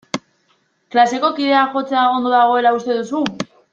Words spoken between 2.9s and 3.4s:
duzu?